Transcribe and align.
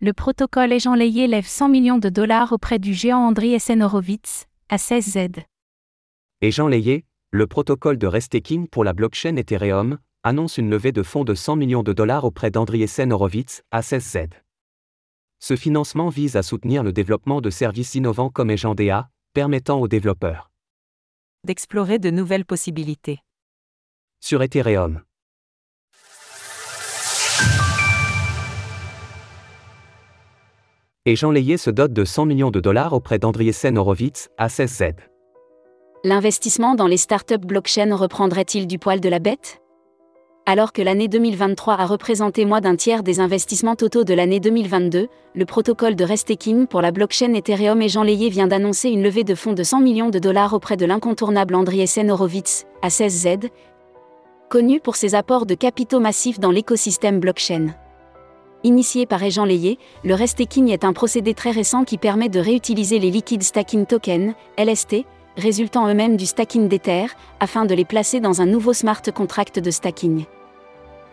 le 0.00 0.12
protocole 0.12 0.72
Agent 0.72 0.94
Layé 0.94 1.26
lève 1.26 1.46
100 1.46 1.70
millions 1.70 1.98
de 1.98 2.10
dollars 2.10 2.52
auprès 2.52 2.78
du 2.78 2.92
géant 2.92 3.26
Andreessen 3.26 3.82
Horowitz, 3.82 4.46
à 4.68 4.76
16Z. 4.76 5.42
Et 6.42 6.50
Jean 6.50 6.68
Layé, 6.68 7.06
le 7.30 7.46
protocole 7.46 7.96
de 7.96 8.06
restaking 8.06 8.68
pour 8.68 8.84
la 8.84 8.92
blockchain 8.92 9.36
Ethereum, 9.36 9.98
annonce 10.22 10.58
une 10.58 10.68
levée 10.68 10.92
de 10.92 11.02
fonds 11.02 11.24
de 11.24 11.34
100 11.34 11.56
millions 11.56 11.82
de 11.82 11.94
dollars 11.94 12.24
auprès 12.24 12.50
d'Andreessen 12.50 13.10
Horowitz, 13.10 13.62
à 13.70 13.80
16Z. 13.80 14.32
Ce 15.38 15.56
financement 15.56 16.10
vise 16.10 16.36
à 16.36 16.42
soutenir 16.42 16.82
le 16.82 16.92
développement 16.92 17.40
de 17.40 17.48
services 17.48 17.94
innovants 17.94 18.30
comme 18.30 18.54
DA, 18.54 19.08
permettant 19.32 19.80
aux 19.80 19.88
développeurs 19.88 20.50
d'explorer 21.44 22.00
de 22.00 22.10
nouvelles 22.10 22.44
possibilités. 22.44 23.20
Sur 24.20 24.42
Ethereum. 24.42 25.02
Et 31.08 31.14
Jean 31.14 31.30
Layé 31.30 31.56
se 31.56 31.70
dote 31.70 31.92
de 31.92 32.04
100 32.04 32.26
millions 32.26 32.50
de 32.50 32.58
dollars 32.58 32.92
auprès 32.92 33.20
d'Andriessen 33.20 33.78
Horowitz, 33.78 34.28
à 34.38 34.48
16Z. 34.48 34.94
L'investissement 36.02 36.74
dans 36.74 36.88
les 36.88 36.96
startups 36.96 37.38
blockchain 37.38 37.94
reprendrait-il 37.94 38.66
du 38.66 38.80
poil 38.80 39.00
de 39.00 39.08
la 39.08 39.20
bête? 39.20 39.62
Alors 40.46 40.72
que 40.72 40.82
l'année 40.82 41.06
2023 41.06 41.74
a 41.74 41.86
représenté 41.86 42.44
moins 42.44 42.60
d'un 42.60 42.74
tiers 42.74 43.04
des 43.04 43.20
investissements 43.20 43.76
totaux 43.76 44.02
de 44.02 44.14
l'année 44.14 44.40
2022, 44.40 45.06
le 45.36 45.44
protocole 45.44 45.94
de 45.94 46.04
restaking 46.04 46.66
pour 46.66 46.82
la 46.82 46.90
blockchain 46.90 47.34
Ethereum 47.34 47.80
et 47.82 47.88
Jean 47.88 48.02
Layé 48.02 48.28
vient 48.28 48.48
d'annoncer 48.48 48.88
une 48.88 49.04
levée 49.04 49.24
de 49.24 49.36
fonds 49.36 49.52
de 49.52 49.62
100 49.62 49.82
millions 49.82 50.10
de 50.10 50.18
dollars 50.18 50.54
auprès 50.54 50.76
de 50.76 50.86
l'incontournable 50.86 51.54
Andriessen 51.54 52.10
Horowitz, 52.10 52.66
à 52.82 52.88
16Z, 52.88 53.48
connu 54.50 54.80
pour 54.80 54.96
ses 54.96 55.14
apports 55.14 55.46
de 55.46 55.54
capitaux 55.54 56.00
massifs 56.00 56.40
dans 56.40 56.50
l'écosystème 56.50 57.20
blockchain. 57.20 57.74
Initié 58.66 59.06
par 59.06 59.20
Jean 59.30 59.44
Layé, 59.44 59.78
le 60.02 60.14
restaking 60.14 60.72
est 60.72 60.82
un 60.82 60.92
procédé 60.92 61.34
très 61.34 61.52
récent 61.52 61.84
qui 61.84 61.98
permet 61.98 62.28
de 62.28 62.40
réutiliser 62.40 62.98
les 62.98 63.12
liquid 63.12 63.40
stacking 63.44 63.86
tokens, 63.86 64.34
LST, 64.58 65.04
résultant 65.36 65.86
eux-mêmes 65.86 66.16
du 66.16 66.26
stacking 66.26 66.66
d'Ether, 66.66 67.06
afin 67.38 67.64
de 67.64 67.76
les 67.76 67.84
placer 67.84 68.18
dans 68.18 68.42
un 68.42 68.46
nouveau 68.46 68.72
smart 68.72 69.02
contract 69.14 69.60
de 69.60 69.70
stacking. 69.70 70.24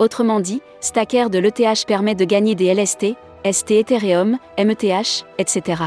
Autrement 0.00 0.40
dit, 0.40 0.62
stacker 0.80 1.30
de 1.30 1.38
l'ETH 1.38 1.86
permet 1.86 2.16
de 2.16 2.24
gagner 2.24 2.56
des 2.56 2.74
LST, 2.74 3.14
ST 3.48 3.70
Ethereum, 3.70 4.36
METH, 4.58 5.24
etc. 5.38 5.80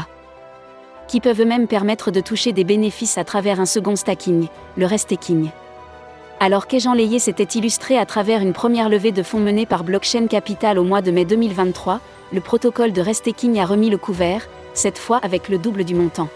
Qui 1.06 1.20
peuvent 1.20 1.42
eux-mêmes 1.42 1.68
permettre 1.68 2.10
de 2.10 2.22
toucher 2.22 2.54
des 2.54 2.64
bénéfices 2.64 3.18
à 3.18 3.24
travers 3.24 3.60
un 3.60 3.66
second 3.66 3.96
stacking, 3.96 4.46
le 4.78 4.86
restaking. 4.86 5.50
Alors 6.40 6.68
qu'Ejan 6.68 6.94
Layé 6.94 7.18
s'était 7.18 7.58
illustré 7.58 7.98
à 7.98 8.06
travers 8.06 8.40
une 8.40 8.52
première 8.52 8.88
levée 8.88 9.10
de 9.10 9.24
fonds 9.24 9.40
menée 9.40 9.66
par 9.66 9.82
Blockchain 9.82 10.28
Capital 10.28 10.78
au 10.78 10.84
mois 10.84 11.02
de 11.02 11.10
mai 11.10 11.24
2023, 11.24 12.00
le 12.32 12.40
protocole 12.40 12.92
de 12.92 13.00
restaking 13.00 13.58
a 13.58 13.66
remis 13.66 13.90
le 13.90 13.98
couvert, 13.98 14.48
cette 14.72 14.98
fois 14.98 15.16
avec 15.16 15.48
le 15.48 15.58
double 15.58 15.82
du 15.82 15.96
montant. 15.96 16.28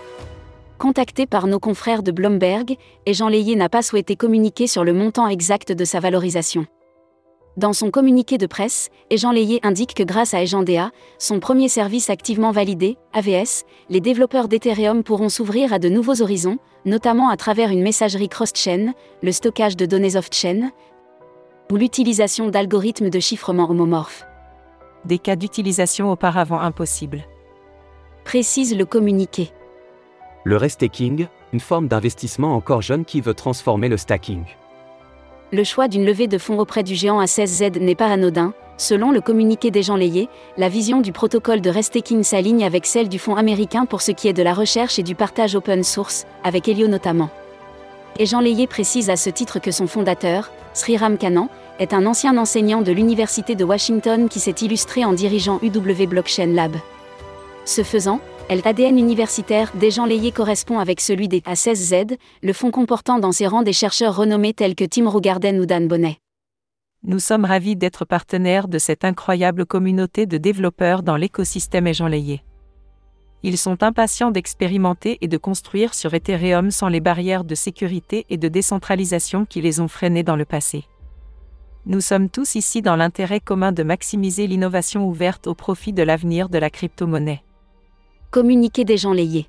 Contacté 0.78 1.26
par 1.26 1.46
nos 1.46 1.60
confrères 1.60 2.02
de 2.02 2.10
Bloomberg, 2.10 2.76
Jean 3.06 3.28
Layé 3.28 3.54
n'a 3.54 3.68
pas 3.68 3.82
souhaité 3.82 4.16
communiquer 4.16 4.66
sur 4.66 4.82
le 4.82 4.92
montant 4.92 5.28
exact 5.28 5.70
de 5.70 5.84
sa 5.84 6.00
valorisation. 6.00 6.66
Dans 7.58 7.74
son 7.74 7.90
communiqué 7.90 8.38
de 8.38 8.46
presse, 8.46 8.88
Ejan 9.10 9.30
Layé 9.30 9.60
indique 9.62 9.92
que 9.92 10.02
grâce 10.02 10.32
à 10.32 10.42
EjanDA, 10.42 10.90
son 11.18 11.38
premier 11.38 11.68
service 11.68 12.08
activement 12.08 12.50
validé, 12.50 12.96
AVS, 13.12 13.64
les 13.90 14.00
développeurs 14.00 14.48
d'Ethereum 14.48 15.02
pourront 15.02 15.28
s'ouvrir 15.28 15.70
à 15.74 15.78
de 15.78 15.90
nouveaux 15.90 16.22
horizons, 16.22 16.56
notamment 16.86 17.28
à 17.28 17.36
travers 17.36 17.68
une 17.68 17.82
messagerie 17.82 18.30
cross-chain, 18.30 18.94
le 19.22 19.32
stockage 19.32 19.76
de 19.76 19.84
données 19.84 20.16
off-chain, 20.16 20.70
ou 21.70 21.76
l'utilisation 21.76 22.48
d'algorithmes 22.48 23.10
de 23.10 23.20
chiffrement 23.20 23.68
homomorphes. 23.68 24.24
Des 25.04 25.18
cas 25.18 25.36
d'utilisation 25.36 26.10
auparavant 26.10 26.60
impossibles. 26.60 27.24
Précise 28.24 28.74
le 28.74 28.86
communiqué. 28.86 29.50
Le 30.44 30.56
restaking, 30.56 31.26
une 31.52 31.60
forme 31.60 31.86
d'investissement 31.86 32.54
encore 32.54 32.80
jeune 32.80 33.04
qui 33.04 33.20
veut 33.20 33.34
transformer 33.34 33.88
le 33.88 33.98
stacking 33.98 34.44
le 35.52 35.64
choix 35.64 35.86
d'une 35.86 36.06
levée 36.06 36.28
de 36.28 36.38
fonds 36.38 36.58
auprès 36.58 36.82
du 36.82 36.94
géant 36.94 37.22
A16Z 37.22 37.78
n'est 37.78 37.94
pas 37.94 38.06
anodin. 38.06 38.54
Selon 38.78 39.12
le 39.12 39.20
communiqué 39.20 39.70
des 39.70 39.82
gens 39.82 39.96
layés, 39.96 40.30
la 40.56 40.70
vision 40.70 41.02
du 41.02 41.12
protocole 41.12 41.60
de 41.60 41.68
restaking 41.68 42.22
s'aligne 42.22 42.64
avec 42.64 42.86
celle 42.86 43.10
du 43.10 43.18
fonds 43.18 43.36
américain 43.36 43.84
pour 43.84 44.00
ce 44.00 44.12
qui 44.12 44.28
est 44.28 44.32
de 44.32 44.42
la 44.42 44.54
recherche 44.54 44.98
et 44.98 45.02
du 45.02 45.14
partage 45.14 45.54
open 45.54 45.84
source, 45.84 46.26
avec 46.42 46.68
Helio 46.68 46.88
notamment. 46.88 47.28
Et 48.18 48.24
Jean 48.24 48.40
Layé 48.40 48.66
précise 48.66 49.10
à 49.10 49.16
ce 49.16 49.28
titre 49.28 49.58
que 49.58 49.70
son 49.70 49.86
fondateur, 49.86 50.50
Sriram 50.72 51.18
Kanan, 51.18 51.48
est 51.78 51.92
un 51.92 52.06
ancien 52.06 52.38
enseignant 52.38 52.80
de 52.80 52.92
l'Université 52.92 53.54
de 53.54 53.64
Washington 53.64 54.30
qui 54.30 54.40
s'est 54.40 54.56
illustré 54.62 55.04
en 55.04 55.12
dirigeant 55.12 55.60
UW 55.62 56.06
Blockchain 56.06 56.46
Lab. 56.46 56.76
Ce 57.66 57.82
faisant, 57.82 58.20
L'ADN 58.50 58.98
universitaire 58.98 59.72
des 59.74 59.90
gens 59.90 60.04
layés 60.04 60.32
correspond 60.32 60.78
avec 60.78 61.00
celui 61.00 61.28
des 61.28 61.40
A16Z, 61.40 62.18
le 62.42 62.52
fonds 62.52 62.70
comportant 62.70 63.18
dans 63.18 63.32
ses 63.32 63.46
rangs 63.46 63.62
des 63.62 63.72
chercheurs 63.72 64.14
renommés 64.14 64.52
tels 64.52 64.74
que 64.74 64.84
Tim 64.84 65.08
Rougarden 65.08 65.58
ou 65.58 65.66
Dan 65.66 65.88
Bonnet. 65.88 66.18
Nous 67.04 67.18
sommes 67.18 67.44
ravis 67.44 67.76
d'être 67.76 68.04
partenaires 68.04 68.68
de 68.68 68.78
cette 68.78 69.04
incroyable 69.04 69.66
communauté 69.66 70.26
de 70.26 70.36
développeurs 70.36 71.02
dans 71.02 71.16
l'écosystème 71.16 71.86
et 71.86 71.92
Layé. 71.94 72.42
Ils 73.42 73.58
sont 73.58 73.82
impatients 73.82 74.30
d'expérimenter 74.30 75.18
et 75.20 75.28
de 75.28 75.36
construire 75.36 75.94
sur 75.94 76.14
Ethereum 76.14 76.70
sans 76.70 76.88
les 76.88 77.00
barrières 77.00 77.44
de 77.44 77.54
sécurité 77.54 78.26
et 78.30 78.36
de 78.36 78.48
décentralisation 78.48 79.46
qui 79.46 79.60
les 79.60 79.80
ont 79.80 79.88
freinés 79.88 80.22
dans 80.22 80.36
le 80.36 80.44
passé. 80.44 80.84
Nous 81.86 82.00
sommes 82.00 82.28
tous 82.28 82.54
ici 82.54 82.82
dans 82.82 82.94
l'intérêt 82.94 83.40
commun 83.40 83.72
de 83.72 83.82
maximiser 83.82 84.46
l'innovation 84.46 85.08
ouverte 85.08 85.48
au 85.48 85.54
profit 85.54 85.92
de 85.92 86.04
l'avenir 86.04 86.48
de 86.48 86.58
la 86.58 86.70
crypto-monnaie. 86.70 87.42
Communiqué 88.32 88.86
des 88.86 88.96
gens 88.96 89.12
layés. 89.12 89.46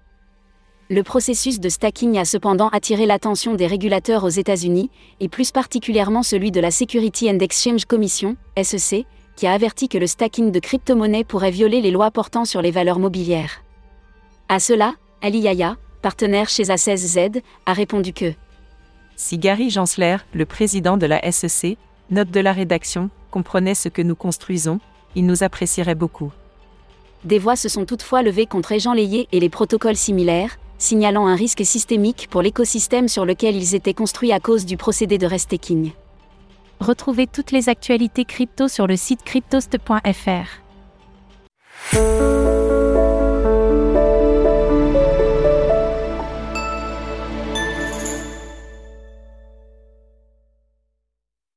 Le 0.90 1.04
processus 1.04 1.62
de 1.62 1.70
stacking 1.70 2.18
a 2.18 2.26
cependant 2.26 2.68
attiré 2.68 3.06
l'attention 3.06 3.56
des 3.56 3.66
régulateurs 3.66 4.26
aux 4.26 4.30
États-Unis, 4.30 4.90
et 5.22 5.30
plus 5.30 5.54
particulièrement 5.54 6.22
celui 6.22 6.52
de 6.52 6.60
la 6.60 6.70
Security 6.70 7.32
and 7.32 7.40
Exchange 7.40 7.86
Commission, 7.86 8.36
SEC, 8.62 9.06
qui 9.38 9.48
a 9.48 9.54
averti 9.54 9.88
que 9.88 9.98
le 9.98 10.06
stacking 10.06 10.52
de 10.52 10.60
crypto-monnaies 10.60 11.24
pourrait 11.24 11.50
violer 11.50 11.80
les 11.80 11.92
lois 11.92 12.12
portant 12.12 12.44
sur 12.44 12.62
les 12.62 12.72
valeurs 12.72 13.00
mobilières. 13.00 13.64
À 14.50 14.60
cela, 14.60 14.96
Ali 15.22 15.40
Yaya, 15.40 15.78
partenaire 16.02 16.50
chez 16.50 16.64
A16Z, 16.64 17.42
a 17.66 17.72
répondu 17.72 18.12
que 18.12 18.34
Si 19.16 19.38
Gary 19.38 19.70
Gensler, 19.70 20.18
le 20.34 20.46
président 20.46 20.98
de 20.98 21.06
la 21.06 21.32
SEC, 21.32 21.78
note 22.10 22.32
de 22.32 22.42
la 22.42 22.52
rédaction, 22.52 23.10
comprenait 23.32 23.76
ce 23.76 23.88
que 23.88 24.02
nous 24.02 24.18
construisons, 24.18 24.82
il 25.16 25.26
nous 25.26 25.42
apprécierait 25.42 25.96
beaucoup. 25.96 26.34
Des 27.24 27.40
voix 27.40 27.56
se 27.56 27.70
sont 27.70 27.86
toutefois 27.86 28.22
levées 28.22 28.46
contre 28.46 28.78
Jean 28.78 28.94
Layé 28.94 29.28
et 29.32 29.40
les 29.40 29.50
protocoles 29.50 29.96
similaires, 29.96 30.58
signalant 30.78 31.26
un 31.26 31.36
risque 31.36 31.64
systémique 31.64 32.28
pour 32.30 32.42
l'écosystème 32.42 33.08
sur 33.08 33.26
lequel 33.26 33.56
ils 33.56 33.76
étaient 33.76 33.94
construits 33.94 34.34
à 34.34 34.42
cause 34.42 34.66
du 34.66 34.76
procédé 34.76 35.18
de 35.18 35.26
restaking. 35.26 35.94
Retrouvez 36.82 37.28
toutes 37.28 37.52
les 37.52 37.70
actualités 37.70 38.26
crypto 38.26 38.68
sur 38.68 38.88
le 38.88 38.98
site 38.98 39.24
cryptost.fr. 39.24 40.64